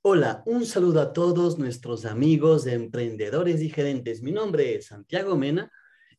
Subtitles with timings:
[0.00, 4.22] Hola, un saludo a todos nuestros amigos emprendedores y gerentes.
[4.22, 5.72] Mi nombre es Santiago Mena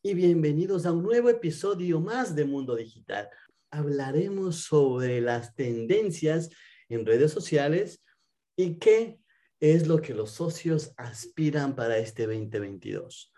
[0.04, 3.30] y bienvenidos a un nuevo episodio más de Mundo Digital.
[3.72, 6.50] Hablaremos sobre las tendencias
[6.90, 8.04] en redes sociales
[8.58, 9.18] y qué
[9.62, 13.34] es lo que los socios aspiran para este 2022.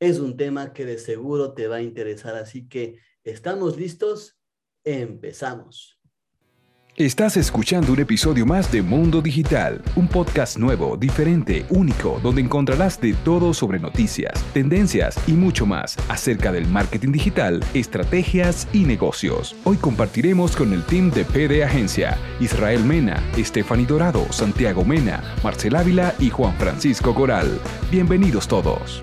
[0.00, 4.40] Es un tema que de seguro te va a interesar, así que ¿estamos listos?
[4.84, 6.01] Empezamos.
[6.98, 13.00] Estás escuchando un episodio más de Mundo Digital, un podcast nuevo, diferente, único, donde encontrarás
[13.00, 19.56] de todo sobre noticias, tendencias y mucho más acerca del marketing digital, estrategias y negocios.
[19.64, 25.76] Hoy compartiremos con el team de PD Agencia, Israel Mena, Stephanie Dorado, Santiago Mena, Marcel
[25.76, 27.58] Ávila y Juan Francisco Coral.
[27.90, 29.00] Bienvenidos todos.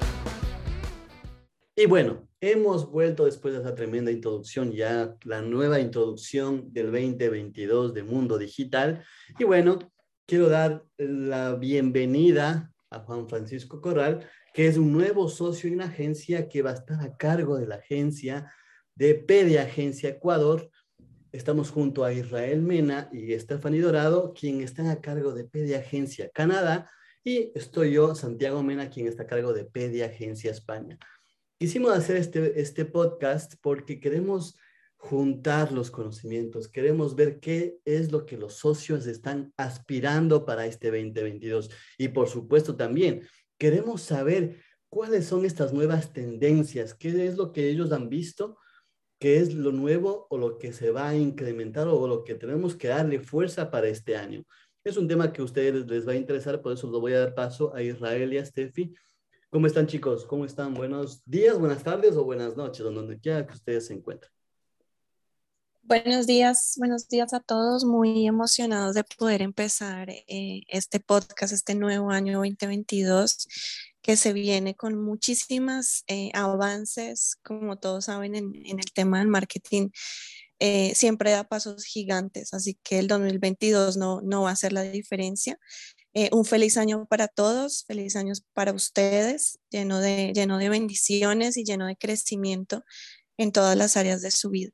[1.76, 7.94] Y bueno, Hemos vuelto después de esa tremenda introducción, ya la nueva introducción del 2022
[7.94, 9.04] de Mundo Digital.
[9.38, 9.78] Y bueno,
[10.26, 15.88] quiero dar la bienvenida a Juan Francisco Corral, que es un nuevo socio en una
[15.88, 18.50] agencia que va a estar a cargo de la agencia
[18.96, 20.70] de Pedia Agencia Ecuador.
[21.34, 26.30] Estamos junto a Israel Mena y Stephanie Dorado, quien están a cargo de Pedia Agencia
[26.34, 26.90] Canadá,
[27.22, 30.98] y estoy yo, Santiago Mena, quien está a cargo de Pedia Agencia España.
[31.62, 34.56] Quisimos hacer este, este podcast porque queremos
[34.96, 40.88] juntar los conocimientos, queremos ver qué es lo que los socios están aspirando para este
[40.88, 47.52] 2022 y por supuesto también queremos saber cuáles son estas nuevas tendencias, qué es lo
[47.52, 48.58] que ellos han visto,
[49.20, 52.74] qué es lo nuevo o lo que se va a incrementar o lo que tenemos
[52.78, 54.46] que darle fuerza para este año.
[54.86, 57.20] Es un tema que a ustedes les va a interesar, por eso lo voy a
[57.20, 58.94] dar paso a Israel y a Steffi
[59.52, 60.26] ¿Cómo están chicos?
[60.26, 60.76] ¿Cómo están?
[60.76, 64.32] Buenos días, buenas tardes o buenas noches, donde quiera que ustedes se encuentren.
[65.82, 67.84] Buenos días, buenos días a todos.
[67.84, 73.48] Muy emocionados de poder empezar eh, este podcast, este nuevo año 2022
[74.04, 79.90] que se viene con muchísimas eh, avances, como todos saben, en, el tema del marketing.
[80.60, 84.84] Eh, siempre da pasos gigantes, así que el 2022 no, no va a ser la
[84.84, 85.58] diferencia.
[86.14, 91.56] Eh, un feliz año para todos, feliz año para ustedes, lleno de, lleno de bendiciones
[91.56, 92.84] y lleno de crecimiento
[93.38, 94.72] en todas las áreas de su vida.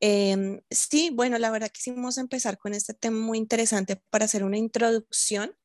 [0.00, 4.58] Em, sí, bueno, la verdad quisimos empezar con este tema muy interesante para hacer una
[4.58, 5.56] introducción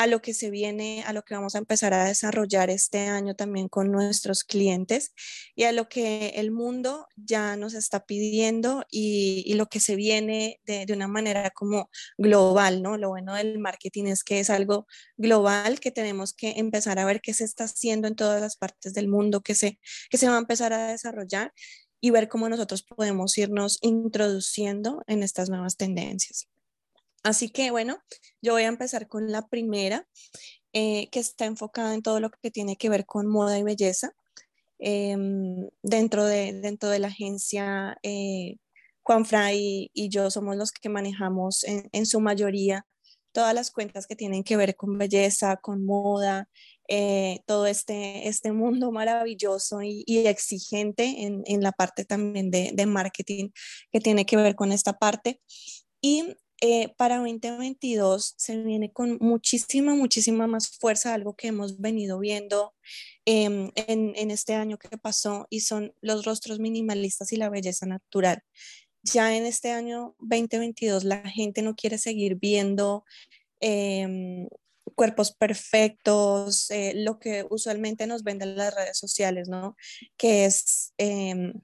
[0.00, 3.34] a lo que se viene, a lo que vamos a empezar a desarrollar este año
[3.34, 5.12] también con nuestros clientes
[5.54, 10.58] y a lo que el mundo ya nos está pidiendo y, lo que se viene
[10.64, 12.96] de, una manera como global, ¿no?
[12.96, 14.86] Lo bueno del marketing es que es algo
[15.18, 18.94] global que tenemos que empezar a ver qué se está haciendo en todas las partes
[18.94, 19.78] del mundo, que se,
[20.08, 21.52] que se va a empezar a desarrollar
[22.00, 26.48] y ver cómo nosotros podemos irnos introduciendo en estas nuevas tendencias.
[27.22, 27.98] Así que bueno,
[28.40, 30.06] yo voy a empezar con la primera,
[30.72, 34.12] eh, que está enfocada en todo lo que tiene que ver con moda y belleza.
[34.78, 38.56] Em, dentro, de, dentro de la agencia, eh,
[39.02, 42.86] Juan Fray y, yo somos los que manejamos en, su mayoría
[43.32, 46.48] todas las cuentas que tienen que ver con belleza, con moda,
[46.88, 52.86] eh, todo este, este mundo maravilloso y, exigente en, en, la parte también de, de,
[52.86, 53.50] marketing
[53.92, 55.40] que tiene que ver con esta parte.
[56.00, 62.18] Y eh, para 2022 se viene con muchísima, muchísima más fuerza, algo que hemos venido
[62.18, 62.74] viendo
[63.24, 67.86] em, en, en, este año que pasó y son los rostros minimalistas y la belleza
[67.86, 68.42] natural.
[69.02, 73.04] Ya en este año 2022 la gente no quiere seguir viendo
[73.60, 74.46] em,
[74.94, 79.76] cuerpos perfectos, eh, lo que usualmente nos venden las redes sociales, ¿no?
[80.18, 81.54] Que es em,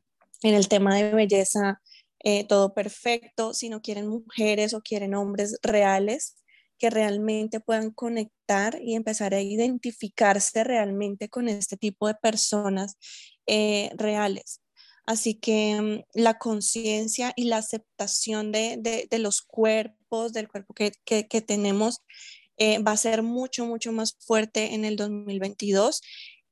[0.43, 1.83] en el tema de belleza
[2.29, 6.35] eh, todo perfecto, si no quieren mujeres o quieren hombres reales
[6.77, 12.97] que realmente puedan conectar y empezar a identificarse realmente con este tipo de personas
[13.47, 14.61] eh, reales.
[15.07, 22.01] Así que mm, la conciencia y la aceptación de, los cuerpos, del cuerpo que, tenemos,
[22.57, 26.01] eh, va a ser mucho, mucho más fuerte en el 2022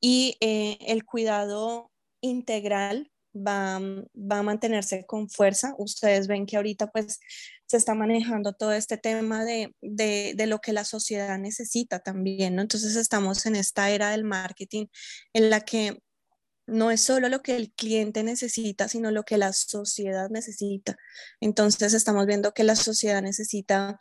[0.01, 1.91] y el cuidado
[2.21, 5.75] integral va, va a mantenerse con fuerza.
[5.79, 7.21] Ustedes ven que ahorita pues
[7.67, 12.55] se está manejando todo este tema de, de, de, lo que la sociedad necesita también,
[12.55, 12.63] ¿no?
[12.63, 14.87] Entonces estamos en esta era del marketing
[15.33, 15.99] en la que
[16.67, 20.97] no es solo lo que el cliente necesita, sino lo que la sociedad necesita.
[21.41, 23.99] Entonces estamos viendo que la sociedad necesita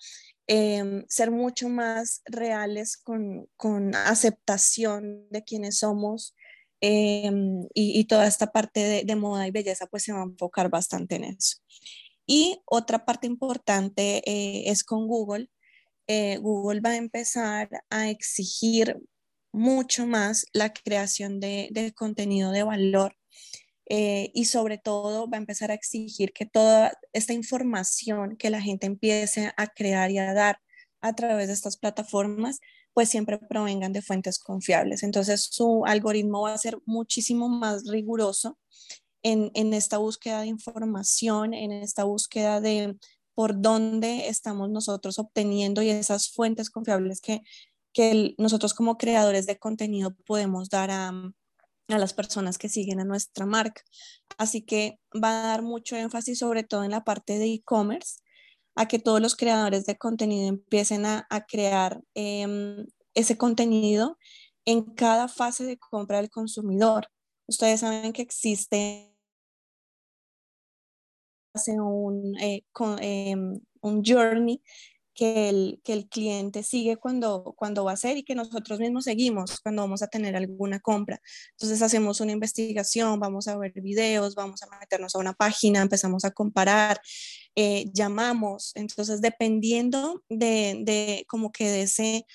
[0.47, 6.35] em, ser mucho más reales con, con aceptación de quienes somos,
[6.85, 11.15] Em, y, toda esta parte de, moda y belleza pues se va a enfocar bastante
[11.15, 11.59] en eso.
[12.25, 15.49] Y otra parte importante eh, es con Google,
[16.07, 18.97] eh, Google va a empezar a exigir
[19.53, 23.15] mucho más la creación de, contenido de valor
[23.89, 28.61] eh, y sobre todo va a empezar a exigir que toda esta información que la
[28.61, 30.59] gente empiece a crear y a dar
[30.99, 32.59] a través de estas plataformas,
[32.93, 35.03] pues siempre provengan de fuentes confiables.
[35.03, 38.57] Entonces su algoritmo va a ser muchísimo más riguroso
[39.23, 42.97] en, esta búsqueda de información, en esta búsqueda de
[43.33, 47.41] por dónde estamos nosotros obteniendo y esas fuentes confiables que,
[47.93, 51.09] que nosotros como creadores de contenido podemos dar a,
[51.87, 53.81] a las personas que siguen a nuestra marca.
[54.37, 58.19] Así que va a dar mucho énfasis sobre todo en la parte de e-commerce,
[58.75, 64.17] a que todos los creadores de contenido empiecen a, crear em, ese contenido
[64.65, 67.07] en cada fase de compra del consumidor.
[67.47, 69.13] Ustedes saben que existe
[71.67, 72.63] un, eh,
[72.99, 74.61] em, un journey
[75.13, 79.05] que el, que el cliente sigue cuando, cuando va a hacer y que nosotros mismos
[79.05, 81.21] seguimos cuando vamos a tener alguna compra.
[81.51, 86.25] Entonces hacemos una investigación, vamos a ver videos, vamos a meternos a una página, empezamos
[86.25, 86.99] a comparar,
[87.55, 88.71] eh, llamamos.
[88.75, 92.25] Entonces dependiendo de, de como que de ese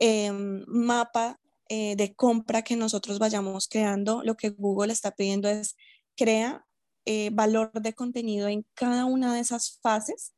[0.00, 5.76] em, mapa eh, de compra que nosotros vayamos creando, lo que Google está pidiendo es
[6.16, 6.64] crea
[7.06, 10.33] eh, valor de contenido en cada una de esas fases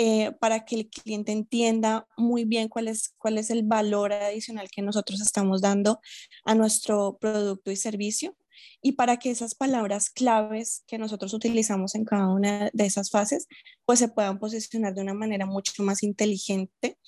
[0.00, 4.68] eh, para que el cliente entienda muy bien cuál es, cuál es el valor adicional
[4.70, 5.98] que nosotros estamos dando
[6.44, 8.36] a nuestro producto y servicio
[8.82, 13.46] y para que esas palabras claves que nosotros utilizamos en cada una de esas fases
[13.84, 16.98] pues se puedan posicionar de una manera mucho más inteligente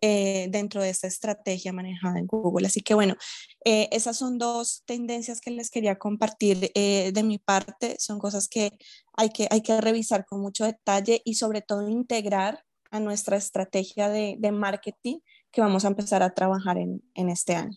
[0.00, 2.68] eh, dentro de esta estrategia manejada en Google.
[2.68, 3.16] Así que bueno,
[3.64, 7.96] eh, esas son dos tendencias que les quería compartir eh, de mi parte.
[7.98, 8.78] Son cosas que
[9.16, 14.08] hay, que hay que revisar con mucho detalle y sobre todo integrar a nuestra estrategia
[14.08, 15.18] de, de marketing
[15.50, 17.76] que vamos a empezar a trabajar en, en este año.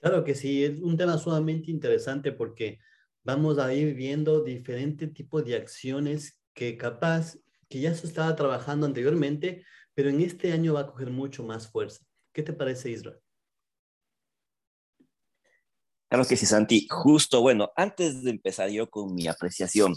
[0.00, 2.78] Claro que sí, es un tema sumamente interesante porque
[3.24, 7.36] vamos a ir viendo diferentes tipos de acciones que capaz
[7.68, 9.64] que ya se estaba trabajando anteriormente,
[9.94, 12.04] pero en este año va a coger mucho más fuerza.
[12.32, 13.18] ¿Qué te parece, Israel?
[16.08, 16.86] Claro que sí, Santi.
[16.88, 19.94] Justo, bueno, antes de empezar yo con mi apreciación,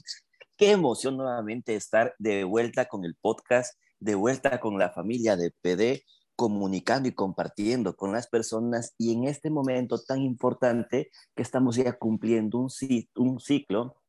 [0.58, 5.52] qué emoción nuevamente estar de vuelta con el podcast, de vuelta con la familia de
[5.62, 6.04] PD,
[6.42, 11.94] comunicando y compartiendo con las personas y en este momento tan importante que estamos ya
[11.94, 14.02] cumpliendo un, ciclo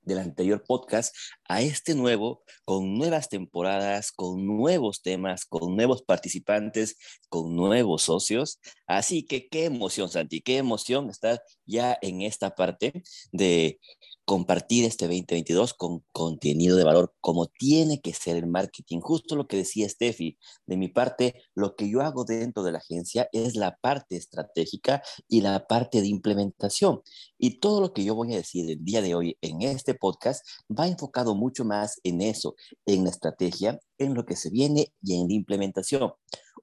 [0.00, 1.14] del anterior podcast
[1.48, 6.96] a este nuevo, con nuevas temporadas, con nuevos temas, con nuevos participantes,
[7.28, 8.60] con nuevos socios.
[8.86, 13.02] Así que qué emoción, Santi, qué emoción estar ya en esta parte
[13.32, 13.80] de
[14.28, 19.00] compartir este 2022 con contenido de valor, como tiene que ser el marketing.
[19.00, 20.36] Justo lo que decía Steffi,
[20.66, 25.02] de mi parte, lo que yo hago dentro de la agencia es la parte estratégica
[25.28, 27.00] y la parte de implementación.
[27.38, 30.46] Y todo lo que yo voy a decir el día de hoy en este podcast
[30.68, 32.54] va enfocado mucho más en eso,
[32.84, 36.12] en la estrategia, en lo que se viene y en la implementación.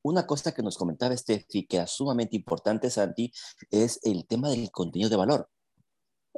[0.03, 3.31] Una cosa que nos comentaba Steffi, que era sumamente importante, Santi,
[3.71, 5.49] es el tema del contenido de valor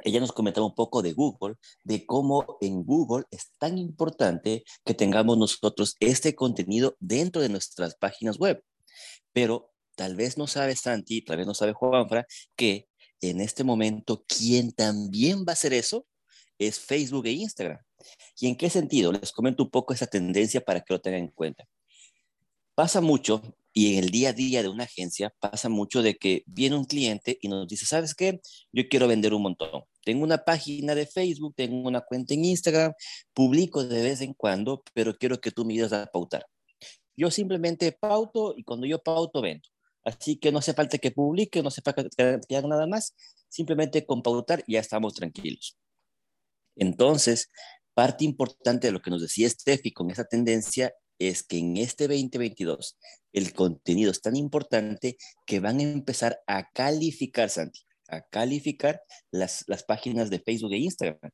[0.04, 4.94] ella nos comentaba un poco de Google, de cómo en Google es tan importante que
[4.94, 8.62] tengamos nosotros este contenido dentro de nuestras páginas web.
[9.32, 12.88] Pero tal vez no sabe Santi, tal vez no sabe Juanfra, que
[13.20, 16.06] en este momento quien también va a hacer eso
[16.58, 17.80] es Facebook e Instagram.
[18.38, 19.12] ¿Y en qué sentido?
[19.12, 21.64] Les comento un poco esa tendencia para que lo tengan en cuenta.
[22.74, 26.42] Pasa mucho y en el día a día de una agencia pasa mucho de que
[26.46, 28.40] viene un cliente y nos dice, ¿sabes qué?
[28.72, 29.82] Yo quiero vender un montón.
[30.04, 32.92] Tengo una página de Facebook, tengo una cuenta en Instagram,
[33.34, 36.46] publico de vez en cuando, pero quiero que tú me ayudes a pautar.
[37.16, 39.68] Yo simplemente pauto y cuando yo pauto vendo.
[40.04, 42.04] Así que no hace falta que publique, no hace falta
[42.48, 43.14] que haga nada más,
[43.48, 45.76] simplemente con pautar ya estamos tranquilos.
[46.76, 47.50] Entonces,
[47.98, 52.06] parte importante de lo que nos decía Steffi con esa tendencia es que en este
[52.06, 52.96] 2022
[53.32, 59.02] el contenido es tan importante que van a empezar a calificar, Santi, a calificar
[59.32, 61.32] las, las páginas de Facebook e Instagram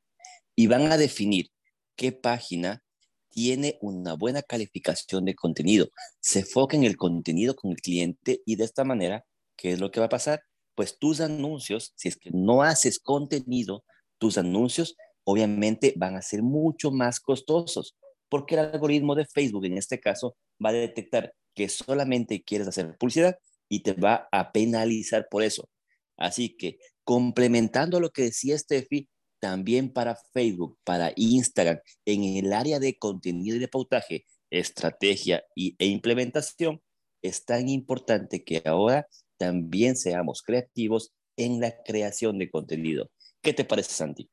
[0.56, 1.50] y van a definir
[1.96, 2.82] qué página
[3.28, 5.90] tiene una buena calificación de contenido.
[6.20, 9.90] Se enfoca en el contenido con el cliente y de esta manera, ¿qué es lo
[9.90, 10.42] que va a pasar?
[10.74, 13.84] Pues tus anuncios, si es que no haces contenido,
[14.16, 17.96] tus anuncios obviamente van a ser mucho más costosos
[18.28, 22.96] porque el algoritmo de Facebook en este caso va a detectar que solamente quieres hacer
[22.98, 23.38] publicidad
[23.68, 25.68] y te va a penalizar por eso.
[26.16, 29.08] Así que complementando lo que decía Steffi,
[29.40, 35.76] también para Facebook, para Instagram, en el área de contenido y de pautaje, estrategia y,
[35.78, 36.80] e implementación,
[37.22, 43.10] es tan importante que ahora también seamos creativos en la creación de contenido.
[43.42, 44.30] ¿Qué te parece, Santi?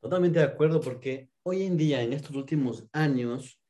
[0.00, 3.60] Totalmente de acuerdo, porque hoy en día, en estos últimos años,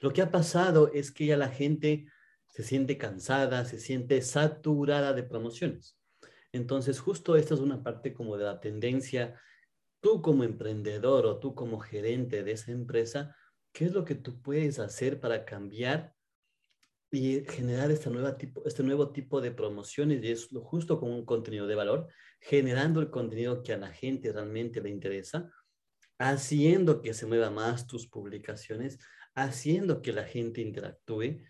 [0.00, 2.06] lo que ha pasado es que ya la gente
[2.46, 5.98] se siente cansada, se siente saturada de promociones.
[6.52, 9.40] Entonces, justo esta es una parte como de la tendencia,
[10.00, 13.36] tú como emprendedor o tú como gerente de esa empresa,
[13.72, 16.14] ¿qué es lo que tú puedes hacer para cambiar
[17.10, 20.22] y generar esta nueva tipo, este nuevo tipo de promociones?
[20.22, 22.08] Y es justo con un contenido de valor,
[22.40, 25.50] generando el contenido que a la gente realmente le interesa,
[26.18, 28.98] haciendo que se mueva más tus publicaciones,
[29.34, 31.42] haciendo que la gente interactúe.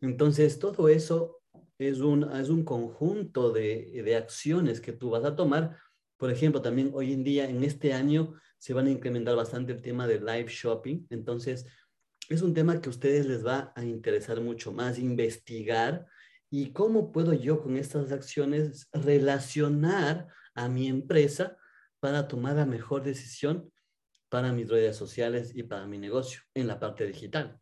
[0.00, 1.40] Entonces, todo eso
[1.78, 5.76] es un, es un conjunto de, de acciones que tú vas a tomar.
[6.16, 9.82] Por ejemplo, también hoy en día, en este año, se van a incrementar bastante el
[9.82, 11.06] tema de live shopping.
[11.10, 11.66] Entonces,
[12.28, 16.06] es un tema que a ustedes les va a interesar mucho más, investigar
[16.50, 21.56] y cómo puedo yo con estas acciones relacionar a mi empresa
[22.00, 23.70] para tomar la mejor decisión
[24.28, 27.58] para mis redes sociales y para mi negocio en la parte digital.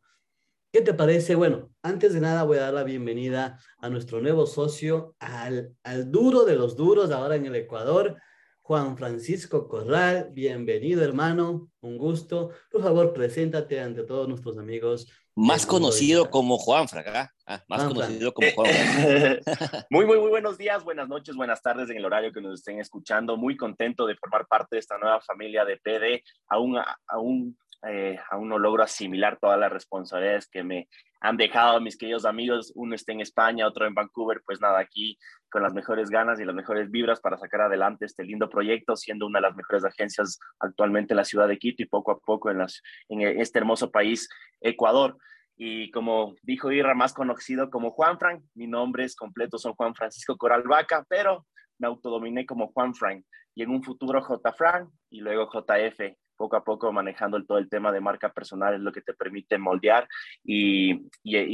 [0.72, 1.34] ¿Qué te parece?
[1.34, 6.10] Bueno, antes de nada voy a dar la bienvenida a nuestro nuevo socio, al, al
[6.10, 8.20] duro de los duros ahora en el Ecuador,
[8.66, 10.30] Juan Francisco Corral.
[10.32, 11.70] Bienvenido, hermano.
[11.82, 12.50] Un gusto.
[12.68, 15.06] Por favor, preséntate ante todos nuestros amigos.
[15.36, 17.32] Más conocido como Juan Fraga.
[17.46, 18.68] Ah, más conocido como Juan.
[19.90, 22.80] muy, muy, muy buenos días, buenas noches, buenas tardes en el horario que nos estén
[22.80, 23.36] escuchando.
[23.36, 26.24] Muy contento de formar parte de esta nueva familia de PD.
[26.48, 27.56] Aún, aún
[27.88, 30.88] eh, aún no logro asimilar todas las responsabilidades que me
[31.26, 32.72] han dejado mis queridos amigos.
[32.76, 34.42] Uno está en España, otro en Vancouver.
[34.46, 35.18] Pues nada, aquí
[35.50, 39.26] con las mejores ganas y las mejores vibras para sacar adelante este lindo proyecto, siendo
[39.26, 42.50] una de las mejores agencias actualmente en la ciudad de Quito y poco a poco
[42.50, 44.28] en, las, en este hermoso país,
[44.60, 45.16] Ecuador.
[45.56, 49.94] Y como dijo Irra, más conocido como Juan Frank, mi nombre es completo, son Juan
[49.94, 51.46] Francisco Coral Vaca, pero
[51.78, 54.52] me autodominé como Juan Frank y en un futuro J.
[54.52, 58.80] Frank y luego JF poco a poco manejando todo el tema de marca personal es
[58.80, 60.08] lo que te permite moldear
[60.44, 61.08] y,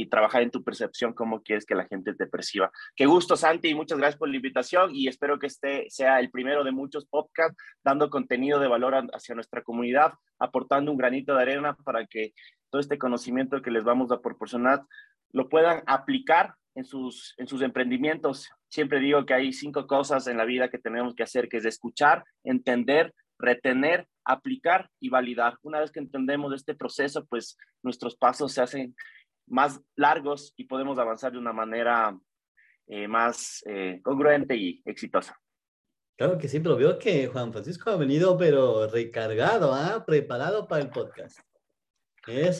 [0.09, 2.71] trabajar en tu percepción, cómo quieres que la gente te perciba.
[2.95, 6.29] Qué gusto, Santi, y muchas gracias por la invitación y espero que este sea el
[6.29, 11.41] primero de muchos podcasts dando contenido de valor hacia nuestra comunidad, aportando un granito de
[11.41, 12.33] arena para que
[12.69, 14.83] todo este conocimiento que les vamos a proporcionar
[15.31, 18.49] lo puedan aplicar en sus, en sus emprendimientos.
[18.67, 21.65] Siempre digo que hay cinco cosas en la vida que tenemos que hacer, que es
[21.65, 25.57] escuchar, entender, retener, aplicar y validar.
[25.61, 28.95] Una vez que entendemos este proceso, pues nuestros pasos se hacen
[29.47, 32.17] más largos y podemos avanzar de una manera
[32.87, 35.37] eh, más eh, congruente y exitosa.
[36.17, 40.03] Claro que sí, pero veo que Juan Francisco ha venido, pero recargado, ¿ah?
[40.05, 41.39] preparado para el podcast.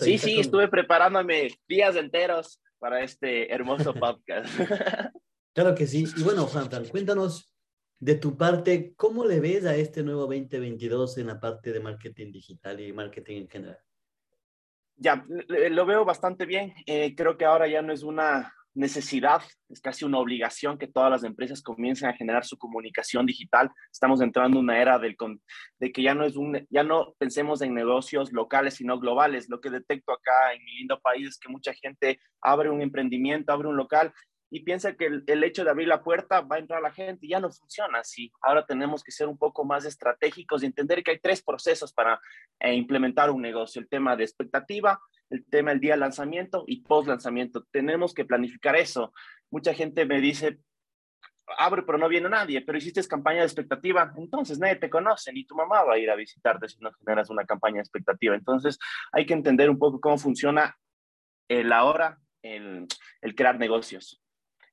[0.02, 4.50] sí, sí, estuve preparándome días enteros para este hermoso podcast.
[5.54, 6.06] claro que sí.
[6.18, 7.53] Y bueno, Juan, cuéntanos
[8.04, 12.34] de tu parte, ¿cómo le ves a este nuevo 2022 en la parte de marketing
[12.34, 13.80] digital y marketing en general?
[14.98, 16.74] Ya, lo veo bastante bien.
[16.86, 21.12] Eh, creo que ahora ya no es una necesidad, es casi una obligación que todas
[21.12, 23.70] las empresas comiencen a generar su comunicación digital.
[23.90, 25.16] Estamos entrando en una era del,
[25.80, 29.48] de que ya no, es un, ya no pensemos en negocios locales, sino globales.
[29.48, 33.54] Lo que detecto acá en mi lindo país es que mucha gente abre un emprendimiento,
[33.54, 34.12] abre un local
[34.54, 37.40] y piensa que el, hecho de abrir la puerta va a entrar la gente ya
[37.40, 38.32] no funciona así.
[38.40, 42.22] Ahora tenemos que ser un poco más estratégicos y entender que hay tres procesos para
[42.60, 43.82] eh, implementar un negocio.
[43.82, 47.66] El tema de expectativa, el tema del día de lanzamiento y post lanzamiento.
[47.72, 49.12] Tenemos que planificar eso.
[49.50, 50.60] Mucha gente me dice,
[51.58, 55.46] abre pero no viene nadie, pero hiciste campaña de expectativa, entonces nadie te conoce, ni
[55.46, 58.36] tu mamá va a ir a visitarte si no generas una campaña de expectativa.
[58.36, 58.78] Entonces
[59.14, 60.78] hay que entender un poco cómo funciona
[61.48, 62.86] el ahora, el,
[63.22, 64.23] el crear negocios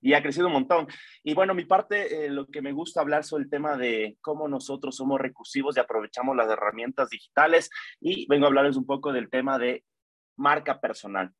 [0.00, 0.86] y ha crecido un montón.
[1.22, 4.48] Y bueno, mi parte, eh, lo que me gusta hablar sobre el tema de cómo
[4.48, 9.30] nosotros somos recursivos y aprovechamos las herramientas digitales y vengo a hablarles un poco del
[9.30, 9.84] tema de
[10.36, 11.32] marca personal.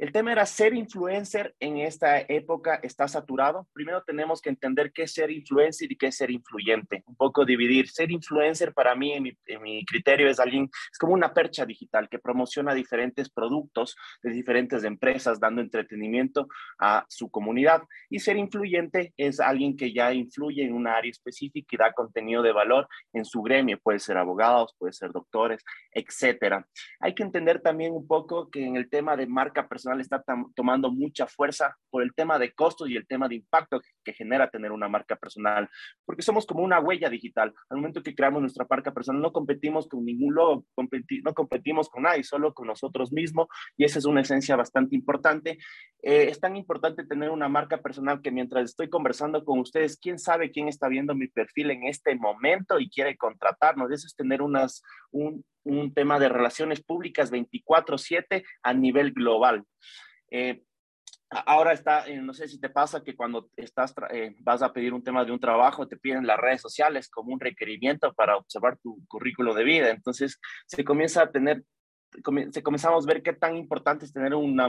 [0.00, 3.68] El tema era ser influencer en esta época está saturado.
[3.74, 7.04] Primero tenemos que entender qué es ser influencer y qué es ser influyente.
[7.06, 7.86] Un poco dividir.
[7.86, 12.18] Ser influencer para mí, en mi, criterio, es alguien, es como una percha digital que
[12.18, 17.82] promociona diferentes productos de diferentes empresas, dando entretenimiento a su comunidad.
[18.08, 22.40] Y ser influyente es alguien que ya influye en un área específica y da contenido
[22.40, 23.78] de valor en su gremio.
[23.82, 26.66] Puede ser abogados, puede ser doctores, etcétera.
[27.00, 30.24] Hay que entender también un poco que en el tema de marca personal, personal está
[30.54, 34.50] tomando mucha fuerza por el tema de costos y el tema de impacto que, genera
[34.50, 35.68] tener una marca personal,
[36.04, 37.54] porque somos como una huella digital.
[37.68, 40.64] Al momento que creamos nuestra marca personal, no competimos con ningún logo,
[41.22, 45.58] no competimos con nadie, solo con nosotros mismos, y esa es una esencia bastante importante.
[46.02, 50.18] Eh, es tan importante tener una marca personal que mientras estoy conversando con ustedes, quién
[50.18, 53.92] sabe quién está viendo mi perfil en este momento y quiere contratarnos.
[53.92, 54.82] Eso es tener unas,
[55.12, 59.64] un, un tema de relaciones públicas 24/7 a nivel global.
[60.30, 60.62] Eh,
[61.30, 64.92] ahora está, eh, no sé si te pasa que cuando estás, eh, vas a pedir
[64.92, 68.78] un tema de un trabajo, te piden las redes sociales como un requerimiento para observar
[68.78, 69.90] tu currículo de vida.
[69.90, 71.62] Entonces se comienza a tener,
[72.50, 74.68] se comenzamos a ver qué tan importante es tener una,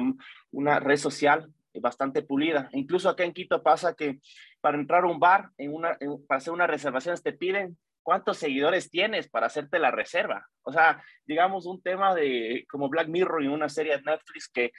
[0.52, 2.70] una red social bastante pulida.
[2.74, 4.20] Incluso acá en Quito pasa que
[4.60, 8.90] para entrar a un bar, en una, para hacer unas reservaciones, te piden cuántos seguidores
[8.90, 10.48] tienes para hacerte la reserva.
[10.64, 14.72] O sea, digamos un tema de como Black Mirror y una serie de Netflix que,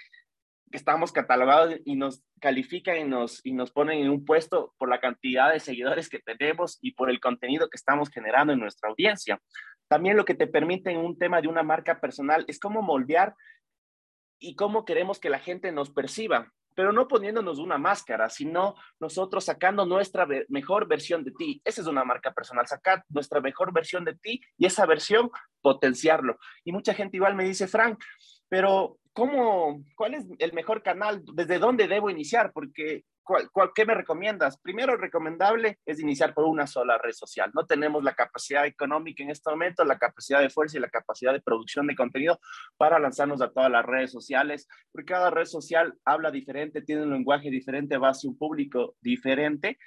[0.71, 4.89] que estamos catalogados y nos califican y nos, y nos ponen en un puesto por
[4.89, 8.91] la cantidad de seguidores que tenemos y por el contenido que estamos generando en nuestra
[8.91, 9.41] audiencia.
[9.89, 13.35] También lo que te permite en un tema de una marca personal es cómo moldear
[14.39, 19.45] y cómo queremos que la gente nos perciba pero no poniéndonos una máscara, sino nosotros
[19.45, 21.61] sacando nuestra mejor versión de ti.
[21.65, 26.39] Esa es una marca personal, sacar nuestra mejor versión de ti y esa versión potenciarlo.
[26.65, 28.03] Y mucha gente igual me dice, Frank,
[28.49, 31.23] pero ¿cómo, cuál es el mejor canal?
[31.35, 32.53] ¿Desde dónde debo iniciar?
[32.53, 34.59] Porque ¿Cuál, qué me recomiendas?
[34.59, 37.53] Primero, recomendable es iniciar por una sola red social.
[37.55, 41.33] No tenemos la capacidad económica en este momento, la capacidad de fuerza y la capacidad
[41.33, 42.41] de producción de contenido
[42.77, 47.13] para lanzarnos a todas las redes sociales, porque cada red social habla diferente, tiene un
[47.13, 49.79] lenguaje diferente, va hacia un público diferente.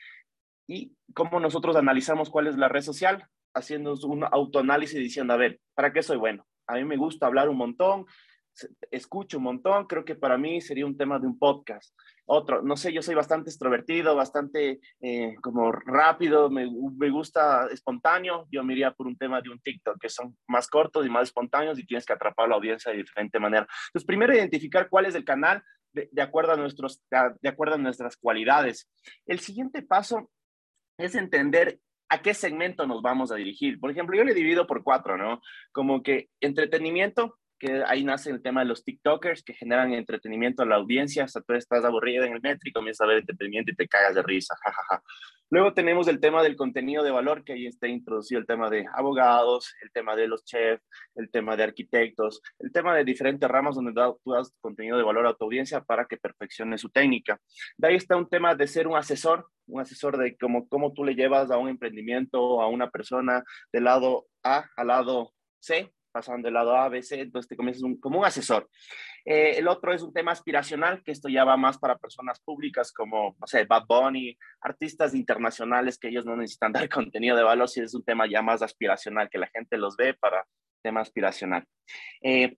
[0.68, 5.60] Y cómo nosotros analizamos cuál es la red social, haciendo un autoanálisis diciendo, a ver,
[5.74, 6.46] ¿para qué soy bueno?
[6.68, 8.06] A mí me gusta hablar un montón,
[8.92, 11.94] escucho un montón, creo que para mí sería un tema de un podcast.
[12.26, 18.48] Otro, no sé, yo soy bastante extrovertido, bastante eh, como rápido, me, me, gusta espontáneo,
[18.52, 21.24] yo me iría por un tema de un TikTok, que son más cortos y más
[21.24, 23.68] espontáneos y tienes que atrapar a la audiencia de diferente manera.
[23.90, 25.62] Entonces, primero identificar cuál es el canal
[25.94, 27.02] de, de acuerdo, a nuestros,
[27.42, 28.90] de acuerdo a nuestras cualidades.
[29.26, 30.30] El siguiente paso
[30.98, 33.80] es entender a qué segmento nos vamos a dirigir.
[33.80, 35.42] Por ejemplo, yo le divido por cuatro, ¿no?
[35.72, 40.66] Como que entretenimiento, que ahí nace el tema de los TikTokers que generan entretenimiento a
[40.66, 41.28] la audiencia.
[41.28, 44.16] Sea, tú estás aburrido en el metro y comienzas a ver entretenimiento y te cagas
[44.16, 45.04] de risa, jajaja.
[45.52, 48.88] Luego tenemos el tema del contenido de valor, que ahí está introducido el tema de
[48.94, 53.76] abogados, el tema de los chefs, el tema de arquitectos, el tema de diferentes ramas
[53.76, 57.40] donde tú das contenido de valor a tu audiencia para que perfeccione su técnica.
[57.78, 61.04] De ahí está un tema de ser un asesor, un asesor de cómo, cómo tú
[61.04, 66.46] le llevas a un emprendimiento, a una persona del lado A al lado C, pasando
[66.46, 68.70] del lado A, B, C, entonces te comienzas como un asesor.
[69.26, 72.94] Eh, el otro es un tema aspiracional, que esto ya va más para personas públicas
[72.94, 77.68] como, no sé, Bad Bunny, artistas internacionales que ellos no necesitan dar contenido de valor,
[77.68, 80.48] si es un tema ya más aspiracional, que la gente los ve para
[80.82, 81.66] tema aspiracional.
[82.22, 82.56] Eh,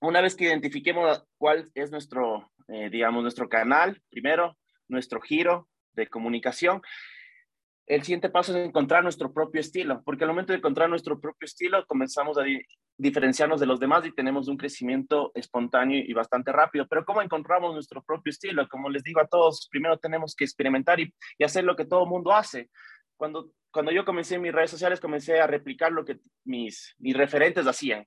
[0.00, 6.06] una vez que identifiquemos cuál es nuestro, eh, digamos, nuestro canal, primero, nuestro giro de
[6.06, 6.80] comunicación,
[7.86, 11.44] el siguiente paso es encontrar nuestro propio estilo, porque al momento de encontrar nuestro propio
[11.44, 12.44] estilo comenzamos a
[12.96, 16.86] diferenciarnos de los demás y tenemos un crecimiento espontáneo y bastante rápido.
[16.88, 18.66] Pero ¿cómo encontramos nuestro propio estilo?
[18.68, 21.12] Como les digo a todos, primero tenemos que experimentar y,
[21.44, 22.70] hacer lo que todo el mundo hace.
[23.16, 27.16] Cuando, cuando yo comencé en mis redes sociales, comencé a replicar lo que mis, mis
[27.16, 28.06] referentes hacían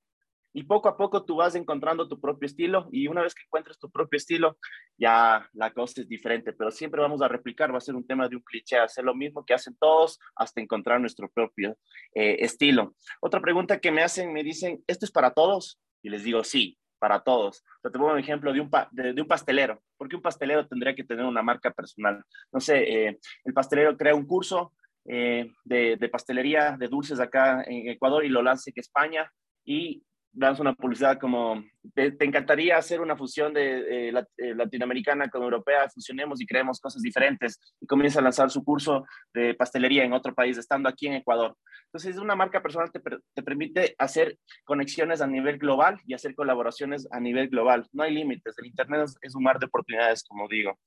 [0.54, 3.78] y poco a poco tú vas encontrando tu propio estilo y una vez que encuentres
[3.78, 4.58] tu propio estilo,
[4.98, 8.28] ya la cosa es diferente, pero siempre vamos a replicar, va a ser un tema
[8.28, 11.78] de un cliché, hacer lo mismo que hacen todos hasta encontrar nuestro propio
[12.14, 12.96] eh, estilo.
[13.22, 15.80] Otra pregunta que me hacen, me dicen, ¿esto es para todos?
[16.02, 17.64] Y les digo, sí, para todos.
[17.84, 19.82] te pongo un ejemplo de un, de, un pastelero.
[19.98, 22.24] ¿Por qué un pastelero tendría que tener una marca personal?
[22.52, 24.74] No sé, eh, el pastelero crea un curso
[25.06, 29.32] eh, de, de, pastelería de dulces acá en Ecuador y lo lanza en España
[29.64, 31.64] y damos una publicidad como,
[31.94, 34.12] te, encantaría hacer una fusión de,
[34.56, 39.56] latinoamericana con europea, fusionemos y creemos cosas diferentes, y comienza a lanzar su curso de
[39.56, 41.56] pastelería en otro país, estando aquí en Ecuador.
[41.86, 43.02] Entonces, una marca personal te,
[43.34, 47.88] te permite hacer conexiones a nivel global y hacer colaboraciones a nivel global.
[47.94, 50.78] No hay límites, el Internet es un mar de oportunidades, como digo.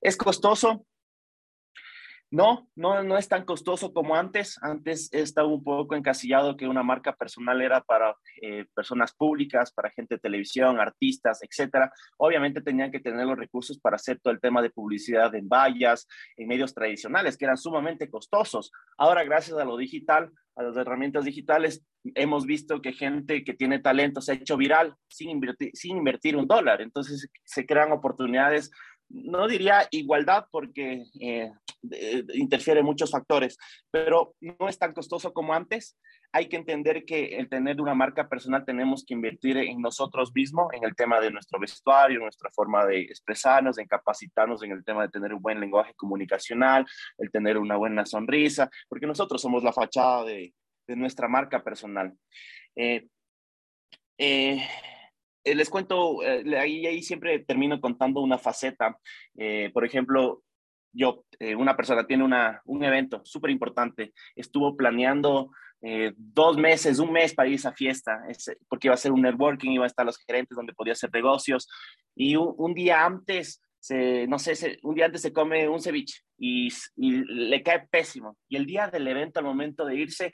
[0.00, 0.86] ¿Es costoso?
[2.32, 4.56] No, no, no es tan costoso como antes.
[4.62, 9.90] Antes estaba un poco encasillado que una marca personal era para eh, personas públicas, para
[9.90, 11.92] gente de televisión, artistas, etcétera.
[12.18, 16.06] Obviamente tenían que tener los recursos para hacer todo el tema de publicidad en vallas,
[16.36, 18.70] en medios tradicionales, que eran sumamente costosos.
[18.96, 23.78] Ahora, gracias a lo digital, a las herramientas digitales, hemos visto que gente que tiene
[23.78, 26.80] talento se ha hecho viral sin invertir, sin invertir un dólar.
[26.80, 28.70] Entonces se crean oportunidades
[29.10, 31.52] no diría igualdad porque eh,
[32.34, 33.58] interfiere muchos factores,
[33.90, 35.98] pero no es tan costoso como antes.
[36.32, 40.68] Hay que entender que el tener una marca personal tenemos que invertir en nosotros mismos,
[40.72, 45.02] en el tema de nuestro vestuario, nuestra forma de expresarnos, en capacitarnos en el tema
[45.02, 46.86] de tener un buen lenguaje comunicacional,
[47.18, 50.54] el tener una buena sonrisa, porque nosotros somos la fachada de,
[50.88, 52.12] nuestra marca personal.
[52.74, 53.06] eh,
[54.18, 54.68] eh
[55.44, 58.98] eh, les cuento, eh, ahí, siempre termino contando una faceta.
[59.36, 60.42] Eh, por ejemplo,
[60.92, 61.24] yo,
[61.56, 65.52] una persona tiene una, un evento súper importante, estuvo planeando
[66.16, 68.20] dos meses, un mes para ir a esa fiesta,
[68.68, 71.68] porque iba a ser un networking, iba a estar los gerentes donde podía hacer negocios,
[72.14, 76.70] y un, día antes, se, no sé, un día antes se come un ceviche y
[76.96, 78.36] le cae pésimo.
[78.48, 80.32] Y el día del evento, al momento de irse,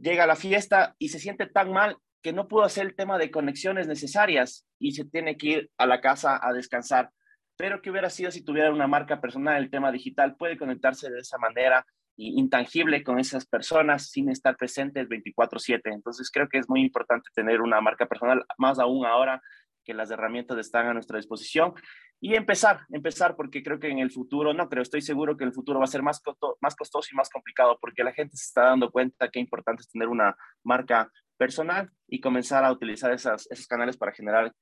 [0.00, 3.18] llega a la fiesta y se siente tan mal que no pudo hacer el tema
[3.18, 7.10] de conexiones necesarias y se tiene que ir a la casa a descansar.
[7.56, 11.20] Pero que hubiera sido si tuviera una marca personal, el tema digital puede conectarse de
[11.20, 15.92] esa manera intangible con esas personas sin estar presentes 24/7.
[15.92, 19.40] Entonces creo que es muy importante tener una marca personal, más aún ahora
[19.88, 21.72] que las herramientas están a nuestra disposición
[22.20, 25.54] y empezar, empezar porque creo que en el futuro, no creo, estoy seguro que el
[25.54, 26.20] futuro va a ser más,
[26.60, 29.84] más costoso y más complicado porque la gente se está dando cuenta que es importante
[29.90, 34.52] tener una marca personal y comenzar a utilizar esas, esos canales para generar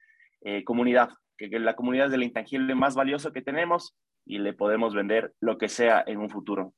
[0.42, 4.94] eh, comunidad, que, la comunidad es el intangible más valioso que tenemos y le podemos
[4.94, 6.72] vender lo que sea en un futuro.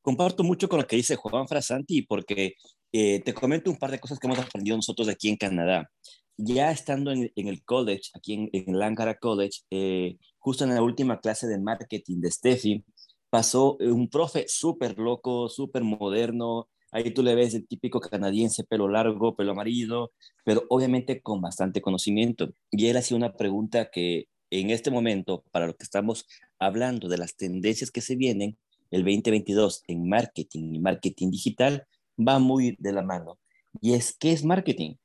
[0.00, 2.54] Comparto mucho con lo que dice Juan Frasanti porque
[2.92, 5.88] eh, te comento un par de cosas que hemos aprendido nosotros aquí en Canadá.
[6.36, 11.20] Ya estando en, el college, aquí en, en Lankara College, eh, justo en la última
[11.20, 12.84] clase de marketing de Steffi,
[13.30, 18.86] pasó un profe súper loco, súper moderno, Ahí tú le ves el típico canadiense, pelo
[18.86, 20.12] largo, pelo amarillo,
[20.44, 22.52] pero obviamente con bastante conocimiento.
[22.70, 26.26] Y él hacía una pregunta que en este momento, para lo que estamos
[26.58, 28.58] hablando de las tendencias que se vienen,
[28.90, 31.86] el 2022 en marketing y marketing digital,
[32.18, 33.38] va muy de la mano.
[33.80, 34.96] Y es, ¿qué es marketing?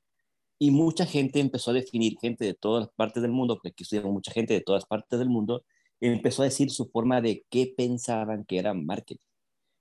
[0.60, 4.12] Y mucha gente empezó a definir, gente de todas partes del mundo, porque aquí estudiamos
[4.12, 5.64] mucha gente de todas partes del mundo,
[6.00, 9.26] empezó a decir su forma de qué pensaban que era marketing.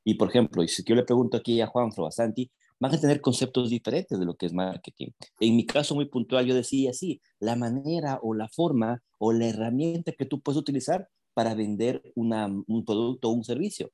[0.05, 2.95] Y por ejemplo, y si yo le pregunto aquí a Juan o a Santi, van
[2.95, 5.09] a tener conceptos diferentes de lo que es marketing.
[5.41, 9.49] En mi caso muy puntual, yo decía sí, la manera o la forma o la
[9.49, 13.91] herramienta que tú puedes utilizar para vender una, un producto o un servicio.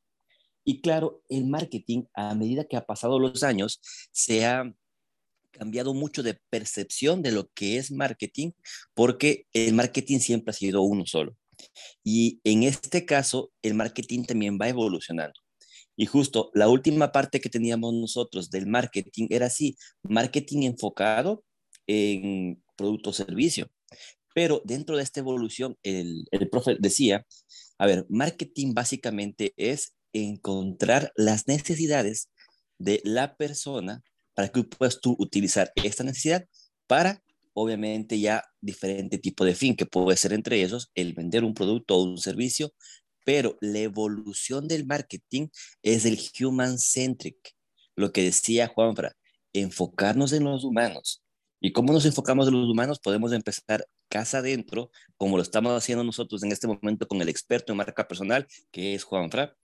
[0.65, 3.81] Y claro, el marketing, a medida que ha pasado los años,
[4.13, 4.73] se ha
[5.53, 8.53] cambiado mucho de percepción de lo que es marketing,
[8.95, 11.37] porque el marketing siempre ha sido uno solo.
[12.03, 15.41] Y en este caso, el marketing también va evolucionando.
[15.97, 21.45] Y justo la última parte que teníamos nosotros del marketing era así, marketing enfocado
[21.87, 23.71] en producto o servicio.
[24.35, 27.27] Pero dentro de esta evolución, el, el profe decía,
[27.79, 32.31] a ver, marketing básicamente es encontrar las necesidades
[32.79, 34.03] de la persona
[34.35, 36.47] para que puedas tú utilizar esta necesidad
[36.87, 37.23] para,
[37.55, 41.97] obviamente, ya diferente tipo de fin, que puede ser entre ellos el vender un producto
[41.97, 42.73] o un servicio
[43.25, 45.49] pero la evolución del marketing
[45.83, 47.37] es el human centric,
[47.97, 49.13] lo que decía Juanfra,
[49.53, 51.23] enfocarnos en los humanos.
[51.61, 52.99] ¿Y cómo nos enfocamos en los humanos?
[52.99, 57.73] Podemos empezar casa adentro, como lo estamos haciendo nosotros en este momento con el experto
[57.73, 59.55] en marca personal, que es Juanfra,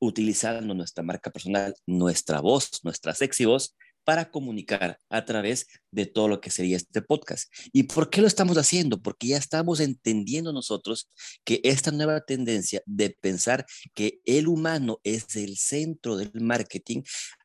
[0.00, 6.28] utilizando nuestra marca personal, nuestra voz, nuestra sexy voz, para comunicar a través de todo
[6.28, 7.52] lo que sería este podcast.
[7.72, 9.00] ¿Y por qué lo estamos haciendo?
[9.00, 11.10] Porque ya estamos entendiendo nosotros
[11.44, 17.02] que esta nueva tendencia de pensar que el humano es el centro del marketing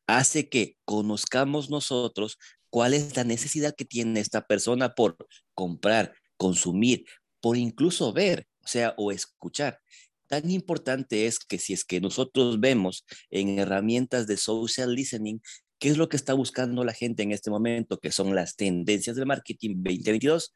[0.07, 2.37] hace que conozcamos nosotros
[2.69, 5.17] cuál es la necesidad que tiene esta persona por
[5.53, 7.05] comprar, consumir,
[7.41, 9.79] por incluso ver, o sea, o escuchar.
[10.27, 15.39] Tan importante es que si es que nosotros vemos en herramientas de social listening
[15.79, 17.99] ¿Qué es lo que está buscando la gente en este momento?
[17.99, 20.53] Que son las tendencias del marketing 2022.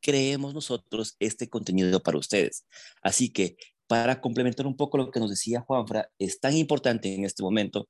[0.00, 2.66] Creemos nosotros este contenido para ustedes.
[3.02, 7.24] Así que para complementar un poco lo que nos decía Juanfra, es tan importante en
[7.24, 7.88] este momento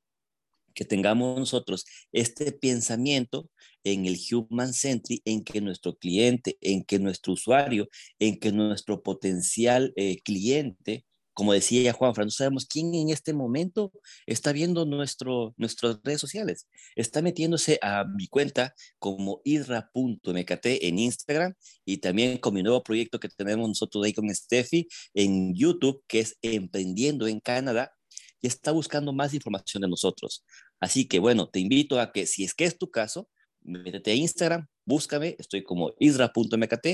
[0.72, 3.50] que tengamos nosotros este pensamiento
[3.82, 7.88] en el human centric, en que nuestro cliente, en que nuestro usuario,
[8.20, 11.04] en que nuestro potencial eh, cliente
[11.38, 13.92] como decía Juan no sabemos quién en este momento
[14.26, 16.66] está viendo nuestro, nuestras redes sociales.
[16.96, 23.20] Está metiéndose a mi cuenta como idra.mkt en Instagram y también con mi nuevo proyecto
[23.20, 27.92] que tenemos nosotros ahí con Steffi en YouTube, que es Emprendiendo en Canadá,
[28.40, 30.44] y está buscando más información de nosotros.
[30.80, 33.28] Así que bueno, te invito a que si es que es tu caso,
[33.62, 36.86] métete a Instagram, búscame, estoy como isra.mkt,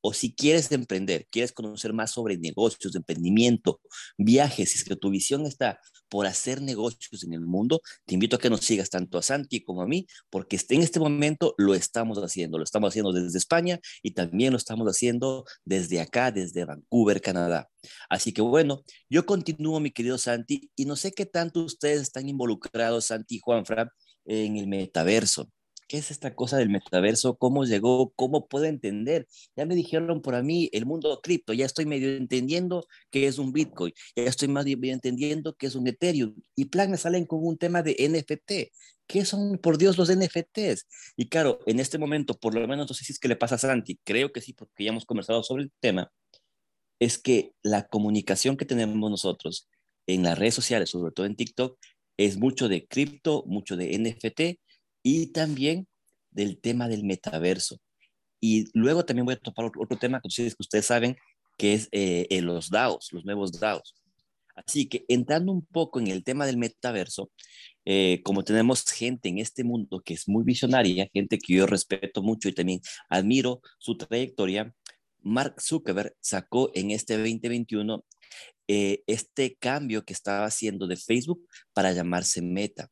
[0.00, 3.80] o si quieres emprender, quieres conocer más sobre negocios, emprendimiento,
[4.16, 8.36] viajes, si es que tu visión está por hacer negocios en el mundo, te invito
[8.36, 11.74] a que nos sigas tanto a Santi como a mí, porque en este momento lo
[11.74, 16.64] estamos haciendo, lo estamos haciendo desde España y también lo estamos haciendo desde acá, desde
[16.64, 17.68] Vancouver, Canadá.
[18.08, 22.28] Así que bueno, yo continúo, mi querido Santi, y no sé qué tanto ustedes están
[22.28, 23.90] involucrados, Santi y Juanfra,
[24.24, 25.50] en el metaverso.
[25.88, 27.36] ¿Qué es esta cosa del metaverso?
[27.36, 28.12] ¿Cómo llegó?
[28.16, 29.26] ¿Cómo puedo entender?
[29.56, 33.38] Ya me dijeron por a mí el mundo cripto, ya estoy medio entendiendo qué es
[33.38, 36.34] un Bitcoin, ya estoy medio entendiendo qué es un Ethereum.
[36.56, 38.72] Y plan me salen con un tema de NFT.
[39.06, 40.86] ¿Qué son, por Dios, los NFTs?
[41.16, 43.56] Y claro, en este momento, por lo menos no sé si es que le pasa
[43.56, 46.10] a Santi, creo que sí, porque ya hemos conversado sobre el tema,
[46.98, 49.68] es que la comunicación que tenemos nosotros
[50.06, 51.78] en las redes sociales, sobre todo en TikTok,
[52.16, 54.60] es mucho de cripto, mucho de NFT
[55.02, 55.86] y también
[56.30, 57.78] del tema del metaverso.
[58.40, 61.16] Y luego también voy a topar otro, tema que ustedes, que ustedes saben,
[61.58, 63.94] que es eh, los DAOs, los nuevos DAOs.
[64.54, 67.30] Así que entrando un poco en el tema del metaverso,
[67.84, 72.22] eh, como tenemos gente en este mundo que es muy visionaria, gente que yo respeto
[72.22, 74.74] mucho y también admiro su trayectoria,
[75.20, 78.04] Mark Zuckerberg sacó en este 2021
[78.68, 82.90] eh, este cambio que estaba haciendo de Facebook para llamarse Meta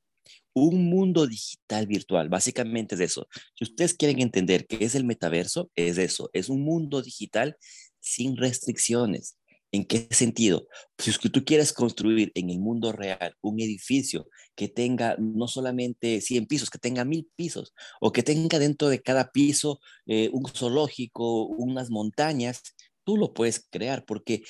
[0.55, 2.29] un mundo digital virtual.
[2.29, 3.29] Básicamente es eso.
[3.55, 6.31] Si ustedes quieren entender qué es el metaverso, es eso.
[6.33, 7.57] Es un mundo digital
[8.01, 9.37] sin restricciones.
[9.73, 10.67] ¿En qué sentido?
[10.99, 15.47] Si es que tú quieres construir en el mundo real un edificio que tenga no
[15.47, 20.29] solamente 100 pisos, que tenga mil pisos, o que tenga dentro de cada piso eh,
[20.33, 22.63] un zoológico, unas montañas,
[23.05, 24.43] tú lo puedes crear porque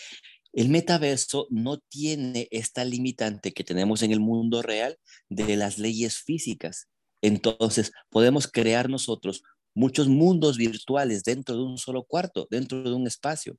[0.52, 6.18] el metaverso no tiene esta limitante que tenemos en el mundo real de las leyes
[6.18, 6.88] físicas.
[7.22, 9.42] Entonces, podemos crear nosotros
[9.74, 13.56] muchos mundos virtuales dentro de un solo cuarto, dentro de un espacio.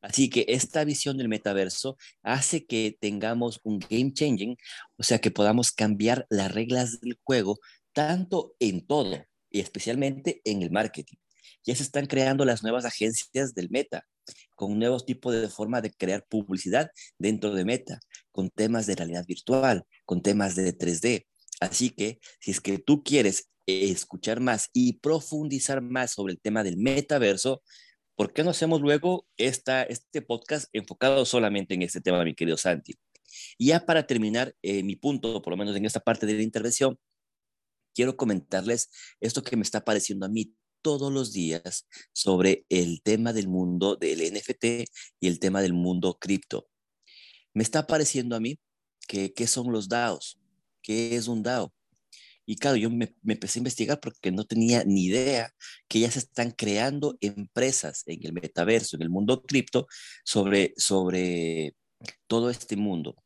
[0.00, 4.56] Así que esta visión del metaverso hace que tengamos un game changing,
[4.96, 7.60] o sea, que podamos cambiar las reglas del juego
[7.92, 11.16] tanto en todo y especialmente en el marketing.
[11.64, 14.06] Ya se están creando las nuevas agencias del meta
[14.62, 17.98] con nuevos tipos de forma de crear publicidad dentro de Meta,
[18.30, 21.26] con temas de realidad virtual, con temas de 3D.
[21.58, 26.62] Así que si es que tú quieres escuchar más y profundizar más sobre el tema
[26.62, 27.60] del metaverso,
[28.14, 32.56] ¿por qué no hacemos luego esta, este podcast enfocado solamente en este tema, mi querido
[32.56, 32.94] Santi?
[33.58, 36.96] Ya para terminar eh, mi punto, por lo menos en esta parte de la intervención,
[37.96, 43.32] quiero comentarles esto que me está pareciendo a mí todos los días sobre el tema
[43.32, 44.88] del mundo del NFT
[45.20, 46.68] y el tema del mundo cripto.
[47.54, 48.58] Me está pareciendo a mí
[49.08, 50.38] que qué son los DAOs,
[50.82, 51.72] qué es un DAO.
[52.44, 55.54] Y claro, yo me, empecé a investigar porque no tenía ni idea
[55.88, 59.86] que ya se están creando empresas en el metaverso, en el mundo cripto,
[60.24, 61.76] sobre, sobre
[62.26, 63.16] todo este mundo.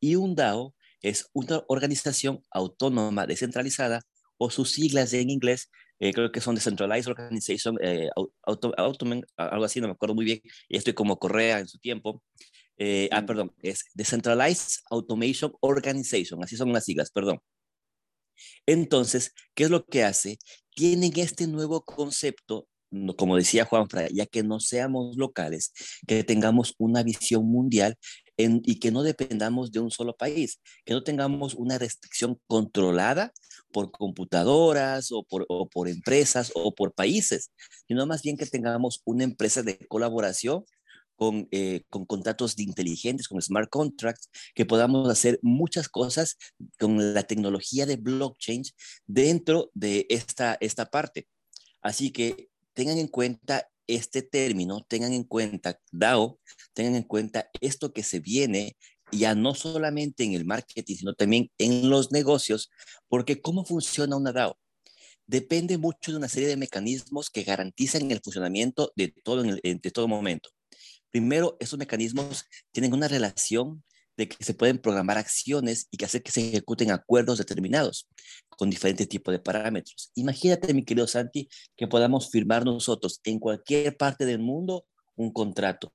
[0.00, 4.02] Y un DAO es una organización autónoma descentralizada
[4.38, 5.70] o sus siglas en inglés
[6.02, 8.10] eh, creo que son Decentralized Organization, eh,
[8.44, 12.20] algo así, no me acuerdo muy bien, y estoy como Correa en su tiempo.
[12.76, 17.38] Eh, ah, perdón, es Decentralized Automation Organization, así son las siglas, perdón.
[18.66, 20.38] Entonces, ¿qué es lo que hace?
[20.74, 22.66] Tienen este nuevo concepto,
[23.16, 25.72] como decía Juan ya que no seamos locales,
[26.08, 27.96] que tengamos una visión mundial
[28.36, 33.32] y que no dependamos de un solo país, que no tengamos una restricción controlada
[33.72, 37.50] por computadoras o por, por empresas o por países,
[37.88, 40.64] sino más bien que tengamos una empresa de colaboración
[41.16, 46.36] con, eh, con, contratos inteligentes, con smart contracts, que podamos hacer muchas cosas
[46.78, 48.62] con la tecnología de blockchain
[49.06, 51.28] dentro de esta, esta parte.
[51.80, 56.38] Así que tengan en cuenta este término, tengan en cuenta DAO,
[56.72, 58.76] tengan en cuenta esto que se viene
[59.12, 62.70] ya no solamente en el marketing, sino también en los negocios,
[63.08, 64.58] porque ¿cómo funciona una DAO?
[65.26, 69.90] Depende mucho de una serie de mecanismos que garantizan el funcionamiento de todo, en de
[69.90, 70.50] todo momento.
[71.10, 73.84] Primero, esos mecanismos tienen una relación
[74.16, 78.08] de que se pueden programar acciones y que hacer que se ejecuten acuerdos determinados
[78.48, 80.10] con diferentes tipos de parámetros.
[80.14, 85.92] Imagínate, mi querido Santi, que podamos firmar nosotros en cualquier parte del mundo un contrato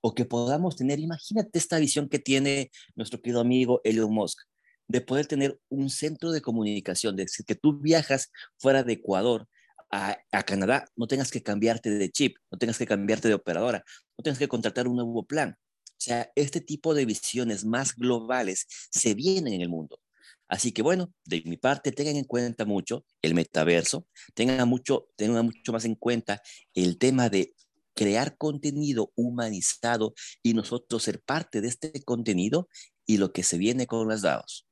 [0.00, 4.40] o que podamos tener, imagínate esta visión que tiene nuestro querido amigo Elon Musk,
[4.88, 9.46] de poder tener un centro de comunicación, de decir que tú viajas fuera de Ecuador
[9.90, 13.84] a, Canadá, no tengas que cambiarte de chip, no tengas que cambiarte de operadora,
[14.16, 15.56] no tengas que contratar un nuevo plan.
[15.84, 20.00] O sea, este tipo de visiones más globales se vienen en el mundo.
[20.48, 25.46] Así que bueno, de mi parte, tengan en cuenta mucho el metaverso, tengan mucho, tengan
[25.46, 26.42] mucho más en cuenta
[26.74, 27.54] el tema de
[28.00, 32.66] crear contenido humanizado y nosotros ser parte de este contenido
[33.04, 34.66] y lo que se viene con las DAOs.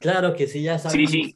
[0.00, 1.10] Claro que sí, ya sabemos.
[1.10, 1.34] Sí,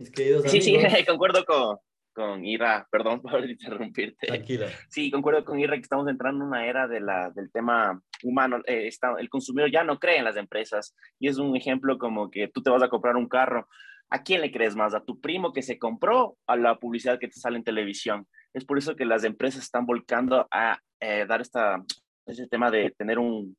[0.00, 0.10] sí.
[0.48, 1.76] sí, sí, concuerdo con,
[2.12, 4.26] con Ira, perdón por interrumpirte.
[4.26, 4.66] Tranquilo.
[4.88, 8.62] Sí, concuerdo con Ira que estamos entrando en una era de la, del tema humano.
[8.66, 12.32] Eh, está, el consumidor ya no cree en las empresas y es un ejemplo como
[12.32, 13.68] que tú te vas a comprar un carro.
[14.10, 14.92] ¿A quién le crees más?
[14.92, 16.36] ¿A tu primo que se compró?
[16.48, 18.26] ¿A la publicidad que te sale en televisión?
[18.56, 21.84] Es por eso que las empresas están volcando a eh, dar esta,
[22.24, 23.54] ese tema de tener un,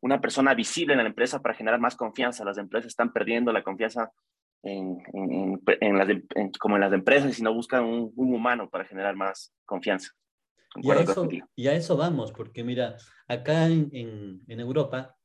[0.00, 2.44] una persona visible en la empresa para generar más confianza.
[2.44, 4.12] Las empresas están perdiendo la confianza
[4.62, 6.06] en, en, las,
[6.60, 10.12] como en las empresas, sino buscan un, un humano para generar más confianza.
[10.76, 13.90] Y a, eso, y a, eso, vamos, porque mira, acá en,
[14.46, 15.16] en, Europa,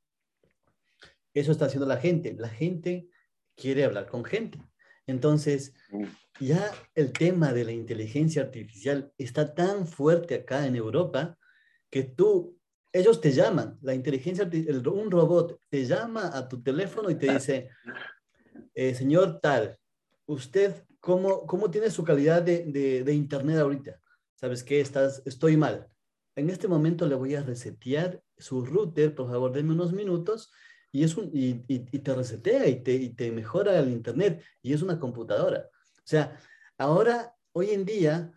[1.32, 2.34] eso está haciendo la gente.
[2.36, 3.06] La gente
[3.54, 4.58] quiere hablar con gente.
[5.06, 6.04] Entonces, mm.
[6.40, 11.38] ya el tema de la inteligencia artificial está tan fuerte acá en Europa
[11.90, 12.58] que tú,
[12.92, 17.32] ellos te llaman, la inteligencia artificial, un robot te llama a tu teléfono y te
[17.32, 17.70] dice,
[18.74, 19.78] eh, señor tal,
[20.26, 22.64] usted, ¿cómo, cómo tiene su calidad de,
[23.04, 24.00] de, internet ahorita?
[24.34, 24.80] ¿Sabes qué?
[24.80, 25.88] Estás, estoy mal.
[26.34, 30.50] En este momento le voy a resetear su router, por favor, denme unos minutos
[30.92, 34.74] y, es un, y, y, te resetea y te, y te mejora el internet y
[34.74, 35.68] es una computadora.
[35.98, 36.38] O sea,
[36.78, 38.32] ahora, hoy en día,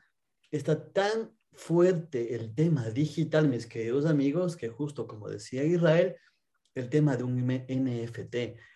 [0.52, 6.16] está tan fuerte el tema digital, mis queridos amigos, que justo como decía Israel,
[6.74, 8.36] el tema de un NFT,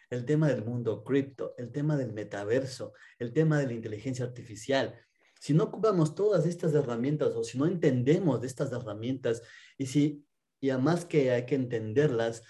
[0.09, 4.99] el tema del mundo cripto, el tema del metaverso, el tema de la inteligencia artificial.
[5.39, 9.41] Si no ocupamos todas estas herramientas o si no entendemos de estas herramientas
[9.77, 10.25] y si
[10.61, 12.43] y además que hay que entenderlas,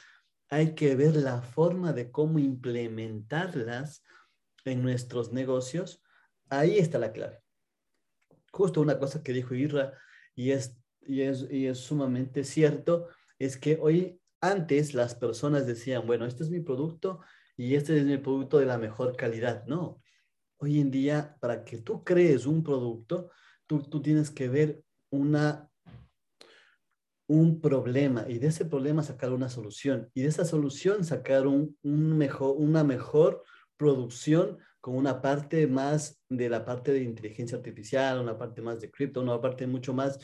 [0.50, 4.04] hay que ver la forma de cómo implementarlas
[4.66, 6.04] en nuestros negocios,
[6.50, 7.42] ahí está la clave.
[8.52, 9.94] Justo una cosa que dijo Irra
[10.36, 13.08] y es, y es, y es sumamente cierto,
[13.38, 17.22] es que hoy antes las personas decían, bueno, este es mi producto
[17.56, 19.66] y este es mi producto de la mejor calidad.
[19.66, 20.02] No,
[20.58, 23.32] hoy en día, para que tú crees un producto,
[23.68, 25.69] tú, tú tienes que ver una,
[27.30, 31.78] un problema y de ese problema sacar una solución y de esa solución sacar un,
[31.84, 33.44] un mejor, una mejor
[33.78, 38.90] producción con una parte más de la parte de inteligencia artificial, una parte más de
[38.90, 40.18] cripto, una parte mucho más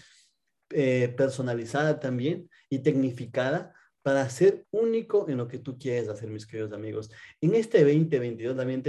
[0.71, 6.47] eh, personalizada también y tecnificada para ser único en lo que tú quieres hacer, mis
[6.47, 7.11] queridos amigos.
[7.39, 8.83] En este 2022 también,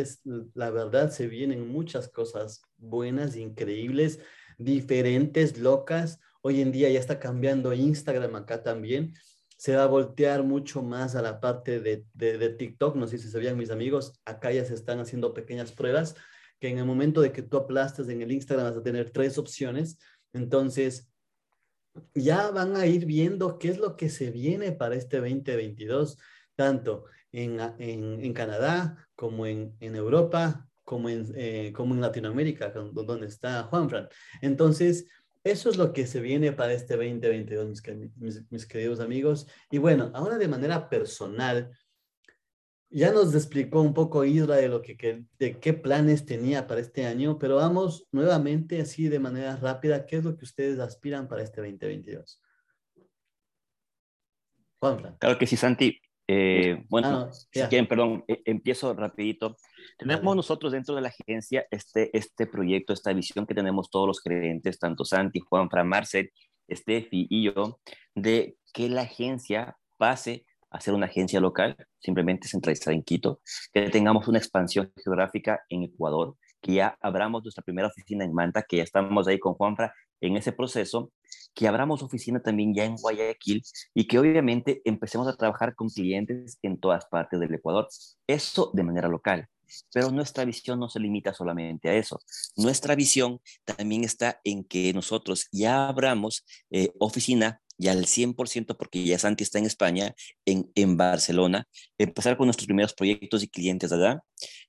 [0.54, 4.20] la verdad, se vienen muchas cosas buenas, increíbles,
[4.58, 6.18] diferentes, locas.
[6.46, 9.14] Hoy en día ya está cambiando Instagram acá también.
[9.56, 12.94] Se va a voltear mucho más a la parte de, de, TikTok.
[12.94, 16.14] No sé si sabían mis amigos, acá ya se están haciendo pequeñas pruebas
[16.60, 19.38] que en el momento de que tú aplastas en el Instagram vas a tener tres
[19.38, 19.98] opciones.
[20.32, 21.10] Entonces,
[22.14, 26.16] ya van a ir viendo qué es lo que se viene para este 2022,
[26.54, 32.70] tanto en, en, en Canadá como en, en Europa, como en, eh, como en Latinoamérica,
[32.70, 34.08] donde está Juanfran.
[34.42, 35.08] Entonces,
[35.50, 37.82] eso es lo que se viene para este 2022,
[38.16, 39.46] mis, mis queridos amigos.
[39.70, 41.70] Y bueno, ahora de manera personal,
[42.90, 47.06] ya nos explicó un poco Isra de, lo que, de qué planes tenía para este
[47.06, 51.42] año, pero vamos nuevamente así de manera rápida, ¿qué es lo que ustedes aspiran para
[51.42, 52.42] este 2022?
[54.80, 55.16] Juanfran.
[55.18, 56.00] Claro que sí, Santi.
[56.28, 59.56] Eh, bueno, ah, si quieren, perdón, e, empiezo rapidito.
[59.98, 64.20] Tenemos nosotros dentro de la agencia este, este proyecto, esta visión que tenemos todos los
[64.20, 66.30] gerentes, tanto Santi, Juanfran, Marcel,
[66.70, 67.80] Steffi y yo,
[68.14, 73.40] de que la agencia pase hacer una agencia local, simplemente centralizada en Quito,
[73.72, 78.62] que tengamos una expansión geográfica en Ecuador, que ya abramos nuestra primera oficina en Manta,
[78.62, 81.12] que ya estamos ahí con Juanfra en ese proceso,
[81.54, 83.62] que abramos oficina también ya en Guayaquil
[83.94, 87.88] y que obviamente empecemos a trabajar con clientes en todas partes del Ecuador.
[88.26, 89.48] Eso de manera local.
[89.92, 92.20] Pero nuestra visión no se limita solamente a eso.
[92.56, 99.04] Nuestra visión también está en que nosotros ya abramos eh, oficina ya al 100%, porque
[99.04, 100.14] ya Santi está en España,
[100.46, 104.22] en, en Barcelona, empezar con nuestros primeros proyectos y clientes allá.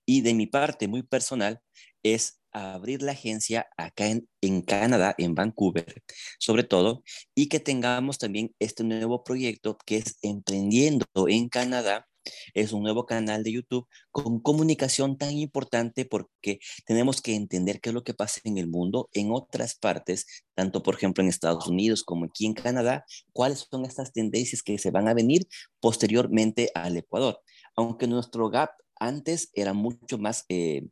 [0.05, 1.61] Y de mi parte, muy personal,
[2.03, 6.03] es abrir la agencia acá en, en Canadá, en Vancouver,
[6.39, 7.03] sobre todo,
[7.35, 12.07] y que tengamos también este nuevo proyecto que es Emprendiendo en Canadá,
[12.53, 17.89] es un nuevo canal de YouTube con comunicación tan importante porque tenemos que entender qué
[17.89, 20.25] es lo que pasa en el mundo, en otras partes,
[20.55, 24.77] tanto por ejemplo en Estados Unidos como aquí en Canadá, cuáles son estas tendencias que
[24.77, 25.47] se van a venir
[25.79, 27.39] posteriormente al Ecuador.
[27.75, 30.87] Aunque nuestro gap antes era mucho más eh,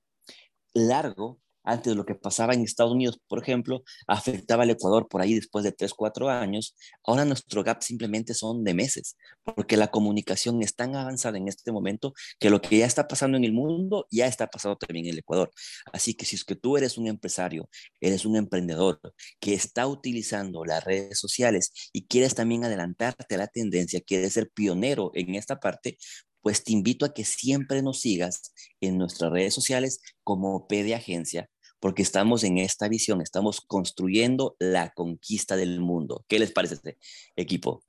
[0.73, 5.33] largo, antes lo que pasaba en Estados Unidos, por ejemplo, afectaba al Ecuador por ahí
[5.33, 10.61] después de 3, 4 años, ahora nuestro gap simplemente son de meses, porque la comunicación
[10.61, 14.07] es tan avanzada en este momento que lo que ya está pasando en el mundo
[14.11, 15.51] ya está pasando también en el Ecuador.
[15.91, 18.99] Así que si es que tú eres un empresario, eres un emprendedor
[19.39, 24.49] que está utilizando las redes sociales y quieres también adelantarte a la tendencia, quieres ser
[24.53, 25.97] pionero en esta parte,
[26.41, 30.93] pues te invito a que siempre nos sigas en nuestras redes sociales como P de
[30.93, 31.49] Agencia
[31.79, 36.25] porque estamos en esta visión, estamos construyendo la conquista del mundo.
[36.27, 36.97] ¿Qué les parece este
[37.35, 37.83] equipo?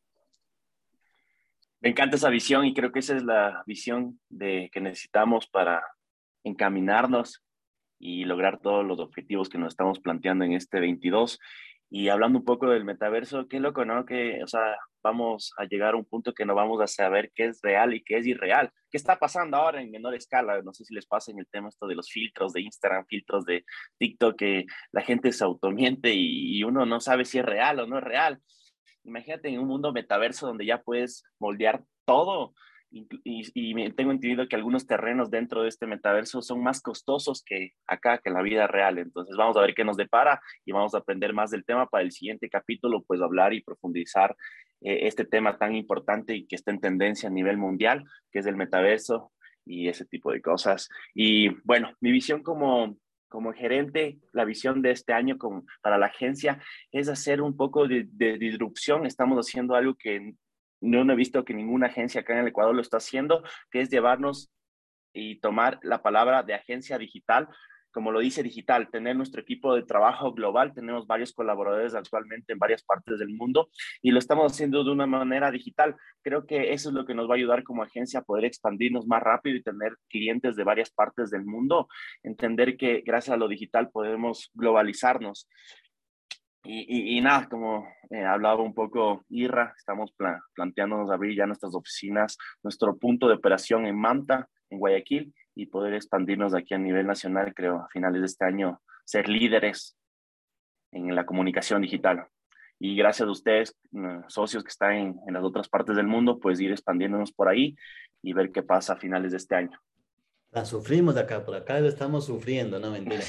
[1.80, 5.82] Me encanta esa visión y creo que esa es la visión de, que necesitamos para
[6.42, 7.44] encaminarnos
[7.98, 11.38] y lograr todos los objetivos que nos estamos planteando en este 22.
[11.88, 14.04] Y hablando un poco del metaverso, qué loco, ¿no?
[14.04, 17.46] Que, o sea, vamos a llegar a un punto que no vamos a saber qué
[17.46, 18.72] es real y qué es irreal.
[18.90, 20.60] ¿Qué está pasando ahora en menor escala?
[20.62, 23.44] No sé si les pasa en el tema esto de los filtros de Instagram, filtros
[23.44, 23.64] de
[23.98, 27.86] TikTok, que la gente se automiente y, y uno no sabe si es real o
[27.86, 28.40] no es real.
[29.04, 32.54] Imagínate en un mundo metaverso donde ya puedes moldear todo
[33.24, 38.18] y, tengo entendido que algunos terrenos dentro de este metaverso son más costosos que acá,
[38.18, 38.98] que en la vida real.
[38.98, 42.04] Entonces vamos a ver qué nos depara y vamos a aprender más del tema para
[42.04, 44.36] el siguiente capítulo, pues hablar y profundizar
[44.80, 48.46] eh, este tema tan importante y que está en tendencia a nivel mundial, que es
[48.46, 49.32] el metaverso
[49.64, 50.88] y ese tipo de cosas.
[51.14, 52.96] Y bueno, mi visión como,
[53.28, 57.88] como gerente, la visión de este año con, para la agencia es hacer un poco
[57.88, 59.06] de, de disrupción.
[59.06, 60.34] Estamos haciendo algo que
[60.80, 63.90] no, he visto que ninguna agencia acá en el Ecuador lo está haciendo, que es
[63.90, 64.50] llevarnos
[65.12, 67.48] y tomar la palabra de agencia digital,
[67.96, 72.58] como lo dice digital, tener nuestro equipo de trabajo global, tenemos varios colaboradores actualmente en
[72.58, 73.70] varias partes del mundo
[74.02, 75.96] y lo estamos haciendo de una manera digital.
[76.20, 79.06] Creo que eso es lo que nos va a ayudar como agencia a poder expandirnos
[79.06, 81.88] más rápido y tener clientes de varias partes del mundo,
[82.22, 85.48] entender que gracias a lo digital podemos globalizarnos.
[86.68, 90.12] Y, nada, como eh, hablaba un poco Irra, estamos
[90.54, 95.94] planteándonos abrir ya nuestras oficinas, nuestro punto de operación en Manta, en Guayaquil, y poder
[95.94, 99.96] expandirnos aquí a nivel nacional, creo, a finales de este año, ser líderes
[100.92, 102.26] en la comunicación digital.
[102.78, 106.40] Y gracias a ustedes, mm, socios que están en, en las otras partes del mundo,
[106.40, 107.76] pues ir expandiéndonos por ahí
[108.22, 109.80] y ver qué pasa a finales de este año.
[110.56, 113.20] La sufrimos de acá, por acá lo estamos sufriendo, no mentira.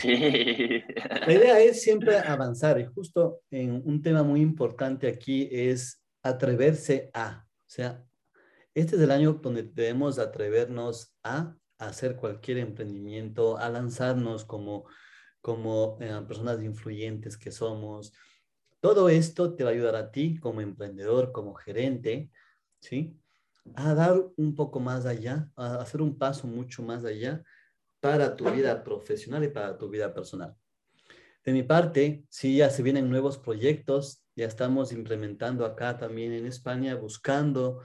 [1.28, 7.10] La idea es siempre avanzar y justo en un tema muy importante aquí es atreverse
[7.14, 8.02] a, o sea,
[8.74, 14.86] este es el año donde debemos atrevernos a hacer cualquier emprendimiento, a lanzarnos como,
[15.42, 18.14] como eh, personas influyentes que somos.
[18.80, 22.32] Todo esto te va a ayudar a ti como emprendedor, como gerente,
[22.80, 23.20] ¿sí?
[23.76, 27.44] A dar un poco más allá, a hacer un paso mucho más allá
[28.00, 30.56] para tu vida profesional y para tu vida personal.
[31.44, 36.46] De mi parte, sí, ya se vienen nuevos proyectos, ya estamos implementando acá también en
[36.46, 37.82] España, buscando,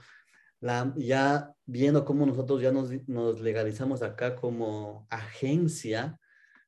[0.59, 6.19] la, ya viendo cómo nosotros ya nos, nos legalizamos acá como agencia,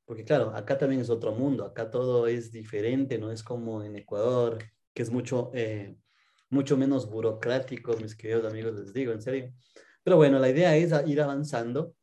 [0.05, 3.95] porque claro, acá también es otro mundo, acá todo es diferente, no es como en
[3.95, 4.59] Ecuador,
[4.93, 5.97] que es mucho eh,
[6.49, 9.53] mucho menos burocrático, mis queridos amigos, les digo, en serio.
[10.03, 11.95] Pero bueno, la idea es ir avanzando.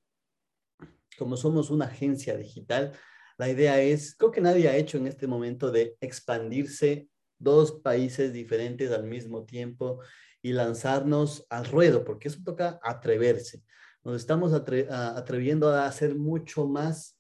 [1.18, 2.93] Como somos una agencia digital,
[3.38, 8.32] la idea es, creo que nadie ha hecho en este momento de expandirse dos países
[8.32, 10.01] diferentes al mismo tiempo
[10.43, 13.62] y lanzarnos al ruedo, porque eso toca atreverse.
[14.05, 17.18] Nos estamos atreviendo a ser mucho más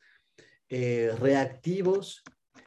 [0.68, 2.22] eh, reactivos.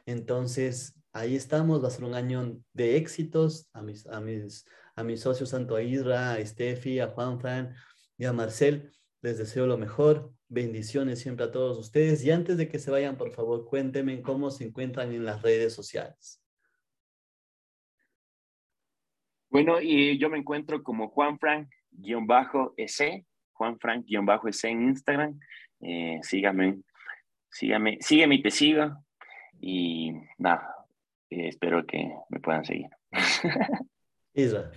[0.06, 5.02] Entonces, ahí estamos, va a ser un año de éxitos a mis, a mis, a
[5.02, 7.74] mis socios, tanto a Isra, a Steffi, a Juan Fran
[8.18, 8.92] y a Marcel.
[9.22, 10.32] Les deseo lo mejor.
[10.48, 12.24] Bendiciones siempre a todos ustedes.
[12.24, 15.72] Y antes de que se vayan, por favor, cuéntenme cómo se encuentran en las redes
[15.72, 16.40] sociales.
[19.48, 25.40] Bueno, y yo me encuentro como Juan Frank-S, Juan Frank-S en Instagram.
[25.80, 26.80] Eh, sígame,
[27.50, 29.00] sígame, sígueme y te siga.
[29.58, 30.75] Y nada,
[31.30, 32.88] espero que me puedan seguir.
[34.34, 34.70] Isa.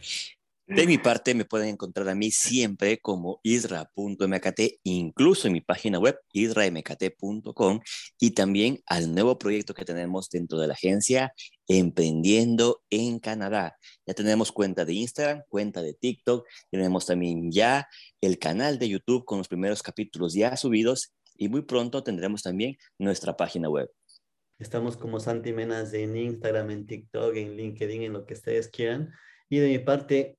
[0.70, 5.98] De mi parte, me pueden encontrar a mí siempre como isra.mkt, incluso en mi página
[5.98, 7.80] web isramkt.com
[8.20, 11.34] y también al nuevo proyecto que tenemos dentro de la agencia
[11.68, 13.78] Emprendiendo en Canadá.
[14.06, 17.88] Ya tenemos cuenta de Instagram, cuenta de TikTok, tenemos también ya
[18.22, 22.78] el canal de YouTube con los primeros capítulos ya subidos y muy pronto tendremos también
[23.00, 23.90] nuestra página web.
[24.60, 29.14] Estamos como Santi Menas en Instagram, en TikTok, en LinkedIn, en lo que ustedes quieran.
[29.48, 30.39] Y de mi parte,